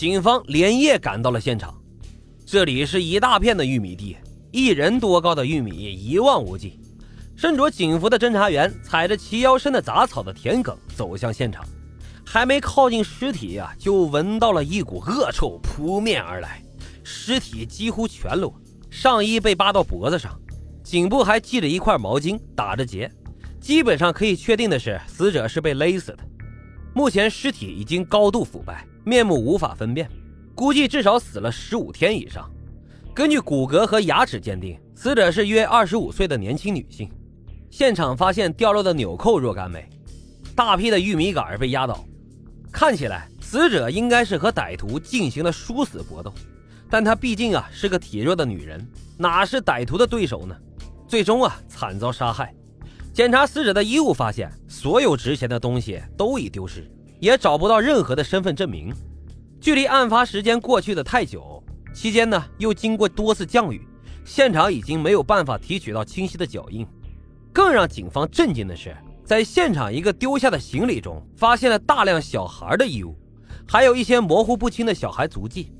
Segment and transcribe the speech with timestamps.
[0.00, 1.78] 警方连夜赶到了现场。
[2.46, 4.16] 这里是一大片的玉米地，
[4.50, 6.80] 一人多高的玉米一望无际。
[7.36, 11.62] 身着警服的侦查员踩着齐腰深的杂草的田埂走向现场，
[12.24, 16.62] 还没靠近尸体呀，就闻到了一股恶臭扑面而来。
[17.04, 18.58] 尸体几乎全裸，
[18.88, 20.34] 上衣被扒到脖子上，
[20.82, 23.12] 颈部还系着一块毛巾，打着结。
[23.60, 26.20] 基本上可以确定的是，死者是被勒死的。
[26.94, 30.08] 目前尸体已经高度腐败，面目无法分辨，
[30.54, 32.50] 估计至少死了十五天以上。
[33.14, 37.10] 根据骨骼和牙齿鉴定，死者是约二十五岁的年轻女性。
[37.70, 39.88] 现场发现掉落的纽扣若干枚，
[40.54, 42.04] 大批的玉米杆被压倒，
[42.72, 46.32] 看起来死者应该是和歹徒进行了殊死搏斗，
[46.88, 48.84] 但她毕竟啊是个体弱的女人，
[49.16, 50.56] 哪是歹徒的对手呢？
[51.06, 52.54] 最终啊惨遭杀害。
[53.12, 56.88] 检查死者的衣物，发现所有值钱的东西都已丢失，
[57.20, 58.92] 也找不到任何的身份证明。
[59.60, 61.62] 距离案发时间过去的太久，
[61.94, 63.86] 期间呢又经过多次降雨，
[64.24, 66.86] 现场已经没有办法提取到清晰的脚印。
[67.52, 73.14] 更让警方震惊的是，在现场一个丢下的行李中，发现了大量小孩的衣物，
[73.68, 75.70] 还有一些模糊不清的小孩足迹。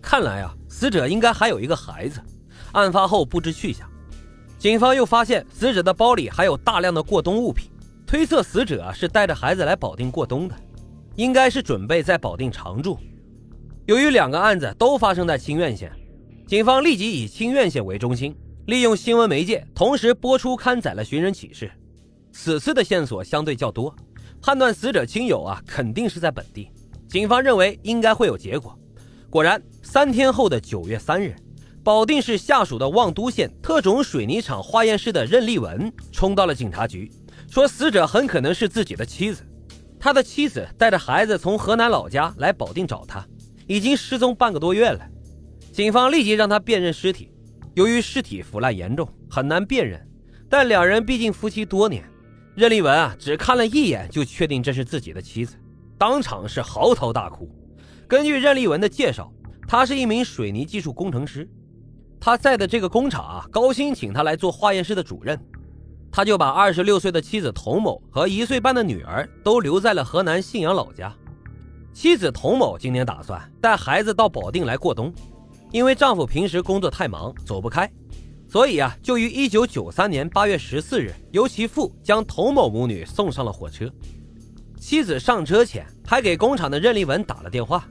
[0.00, 2.20] 看来啊，死者应该还有一个孩子，
[2.72, 3.86] 案发后不知去向。
[4.58, 7.70] 警方又发现死者的包里还有大量的过冬物品，
[8.06, 10.54] 推测死者是带着孩子来保定过冬的，
[11.16, 12.98] 应该是准备在保定常住。
[13.86, 15.90] 由于两个案子都发生在清苑县，
[16.46, 18.34] 警方立即以清苑县为中心。
[18.66, 21.70] 利用新闻媒介，同时播出刊载了寻人启事。
[22.32, 23.94] 此次的线索相对较多，
[24.42, 26.68] 判断死者亲友啊肯定是在本地。
[27.08, 28.76] 警方认为应该会有结果。
[29.30, 31.36] 果然，三天后的九月三日，
[31.84, 37.08] 保定市下属的望都县特种水泥厂化验室的任立文冲到了警察局，
[37.48, 39.44] 说死者很可能是自己的妻子。
[39.98, 43.26] 他的妻子带着孩子从河南老家来保定找他，
[43.66, 45.00] 已经失踪半个多月了。
[45.72, 47.30] 警方立即让他辨认尸体。
[47.74, 50.00] 由于尸体腐烂严重，很难辨认，
[50.48, 52.02] 但两人毕竟夫妻多年，
[52.54, 55.56] 任立文啊只看了一眼就确定这是自己的妻子，
[55.98, 57.46] 当场是嚎啕大哭。
[58.08, 59.30] 根据任立文的介绍，
[59.68, 61.46] 他是一名水泥技术工程师，
[62.18, 65.38] 他在的这个工厂啊高薪请他来做化验室的主任，
[66.16, 71.14] 他就把二十六岁的妻子童某和一岁半的女儿都留在了河南信阳老家。
[71.92, 75.12] 妻子童某今年打算带孩子到保定来过冬。
[75.72, 77.86] 因为丈夫平时工作太忙，走不开，
[78.48, 83.86] 所以啊，就于一九九三年八月十四日，由其父将童某母女送上了火车。
[84.80, 87.86] 妻子上车前还给工厂的任立文打了电话，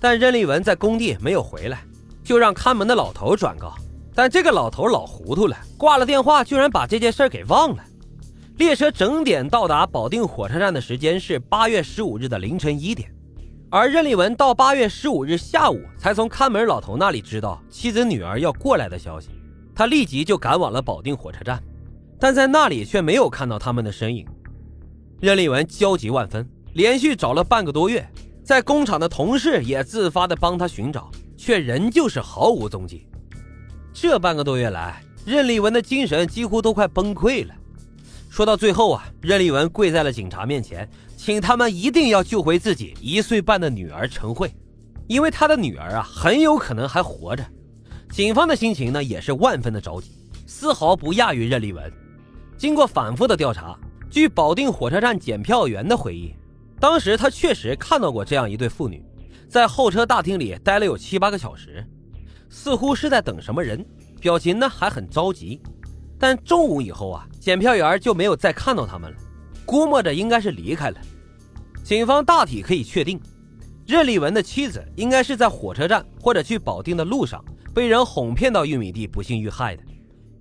[0.00, 1.84] 但任立文在工地没有回来，
[2.24, 3.72] 就让看门的老头转告。
[4.18, 7.84] 但这个老头老糊涂了，挂了电话，居然把这件事给忘了。
[8.56, 13.14] 列车整点到达保定火车站的时间是八月十五日的凌晨一点。
[13.70, 19.28] 而任立文到八月十五日下午才从看门老头那里知道妻子女儿要过来的消息，
[19.72, 21.62] 他立即就赶往了保定火车站，
[22.18, 24.26] 但在那里却没有看到他们的身影。
[25.20, 28.04] 任立文焦急万分，连续找了半个多月，
[28.42, 33.06] 在工厂的同事也自发的帮他寻找，却仍旧是毫无踪迹。
[33.92, 37.54] 这半个多月来，任立文的精神几乎都快崩溃了。
[38.30, 40.88] 说到最后啊，任立文跪在了警察面前。
[41.16, 44.54] 请他们一定要救回自己一岁半的女儿陈慧，
[45.08, 47.44] 因为他的女儿啊很有可能还活着。
[48.12, 50.12] 警方的心情呢也是万分的着急，
[50.46, 51.92] 丝毫不亚于任立文。
[52.56, 53.76] 经过反复的调查，
[54.08, 56.32] 据保定火车站检票员的回忆，
[56.78, 59.04] 当时他确实看到过这样一对妇女，
[59.48, 61.84] 在候车大厅里待了有七八个小时，
[62.48, 63.84] 似乎是在等什么人，
[64.20, 65.60] 表情呢还很着急。
[66.18, 69.16] 但中午以后啊，检票员就没有再看到他们了。
[69.64, 70.98] 估摸着应该是离开了。
[71.84, 73.20] 警方大体可以确定，
[73.86, 77.44] 任立文的妻子应该是在火车站或者去保定的路上
[77.74, 79.82] 被人哄骗到玉米地，不幸遇害的。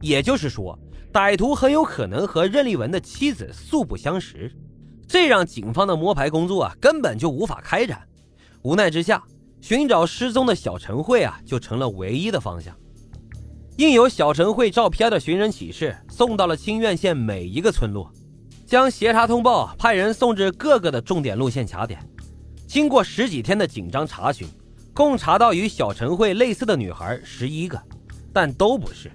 [0.00, 0.78] 也就是说，
[1.12, 4.50] 歹徒很有可能和任立文的妻子素不相识，
[5.06, 8.00] 这让警方的摸排工作啊根本就无法开展。
[8.62, 9.22] 无奈之下，
[9.60, 12.74] 寻找失踪的小陈慧啊就成了唯一的方向。
[13.76, 18.10] 印有小陈慧照片的寻人启事送到了清苑县每一个村落。
[18.64, 22.00] 将协查通报派人送至各个的重点路线卡点，
[22.66, 24.44] 经过十几天的紧张查询，
[24.92, 27.80] 共查到与小陈慧类似的女孩十一个，
[28.32, 29.08] 但都不是。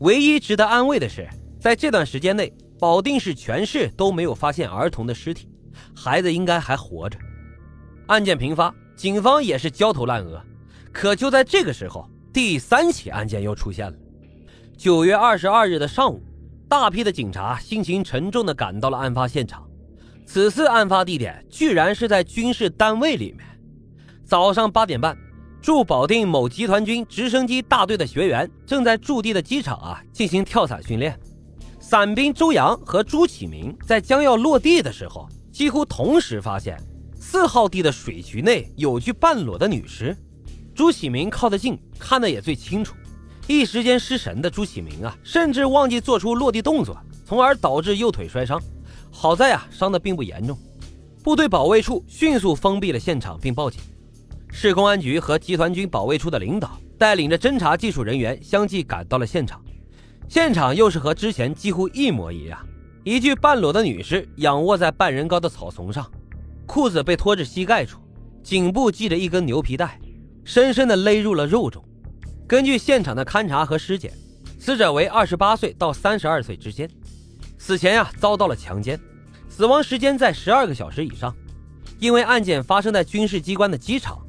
[0.00, 1.28] 唯一值得安慰的是，
[1.60, 5.48] 在这段时间内，保定市全市都没有发现儿童的尸体，
[5.94, 7.16] 孩子应该还活着。
[8.08, 10.38] 案件频发，警方也是焦头烂额。
[10.92, 13.96] 可就在这个时候，第三起案件又出现了。
[14.76, 16.22] 九月二十二日的上午。
[16.68, 19.66] 大批的警察心情沉重地赶到了案发现场。
[20.24, 23.44] 此次案发地点居然是在军事单位里面。
[24.24, 25.18] 早上八点半，
[25.60, 31.18] 驻保定某集团军直升机大队的学员正在驻地的机场啊进行跳伞训练。
[31.80, 36.76] 伞兵周洋和朱启明在将要落地的时候，几乎同时发现
[37.20, 40.16] 四号地的水渠内有具半裸的女尸。
[40.74, 42.94] 朱启明靠得近，看得也最清楚。
[43.46, 46.96] 一时间失神的朱启明啊，甚至忘记做出落地动作，
[47.26, 48.60] 从而导致右腿摔伤。
[49.10, 50.58] 好在啊，伤得并不严重。
[51.22, 53.82] 部队保卫处迅速封闭了现场，并报警。
[54.50, 59.62] 市公安局和集团军保卫处的领导带领着侦查技术人员相继赶到了现场。
[60.26, 62.58] 现场又是和之前几乎一模一样，
[63.04, 66.10] 一具半裸的女尸仰卧在半人高的草丛上，
[66.70, 67.98] 裤子被拖至膝盖处，
[68.44, 69.98] 颈部系着一根牛皮带，
[70.44, 71.84] 深深地勒入了肉中。
[72.46, 74.12] 根据现场的勘查和尸检，
[74.56, 76.88] 死者为二十八岁到三十二岁之间，
[77.58, 78.96] 死前呀遭到了强奸，
[79.48, 81.34] 死亡时间在十二个小时以上。
[81.98, 84.24] 因为案件发生在军事机关的机场，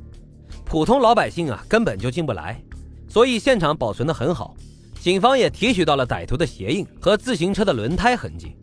[0.66, 2.60] 普通老百姓啊根本就进不来，
[3.08, 4.56] 所以现场保存的很好。
[5.00, 8.58] 警方也提取到了歹徒的鞋印和自行车的轮胎痕迹。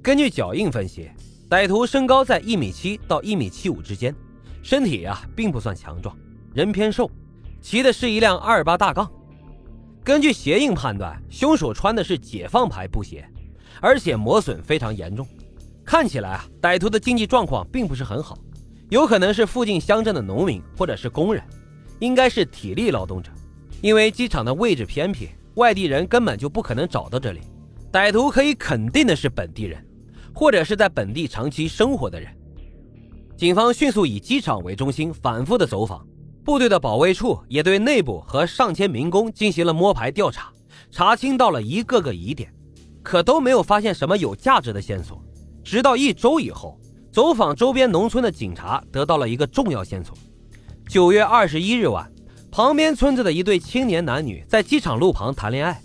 [0.00, 1.10] 根据脚印分析，
[1.50, 4.14] 歹徒身高在一米七到一米七五之间，
[4.62, 6.16] 身体啊并不算强壮，
[6.54, 7.10] 人偏瘦。
[7.60, 9.10] 骑的是一辆二八大杠。
[10.04, 13.28] 根据鞋印判断，凶手穿的是解放牌布鞋，
[13.80, 15.26] 而且磨损非常严重。
[15.84, 18.38] 看起来啊，歹徒的经济状况并不是很好，
[18.88, 21.42] 有可能是附近乡镇的农民或者是工人，
[21.98, 23.32] 应该是体力劳动者。
[23.82, 27.40] 因为机场的位置偏僻，外地人根本就不可能找到这里。
[27.90, 29.84] 歹徒可以肯定的是本地人，
[30.34, 32.30] 或者是在本地长期生活的人。
[33.36, 36.06] 警方迅速以机场为中心，反复的走访。
[36.44, 40.50] 部队的保卫处也对内部和上千民工进行了摸排调查，
[40.90, 42.52] 查清到了一个个疑点，
[43.02, 45.22] 可都没有发现什么有价值的线索。
[45.62, 46.78] 直到一周以后，
[47.12, 50.16] 走访周边农村的警察得到了一个重要线索：
[50.88, 52.10] 九月二十一日晚，
[52.50, 55.80] 旁边村子的一对青年男女在机场路旁谈恋爱。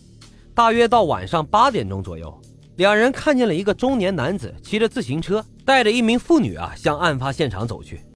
[0.54, 2.42] 大约到晚上八点钟左右，
[2.78, 8.02] 两人看见了一个中年男子骑着自行车，带着一名妇女啊向案发现场走去。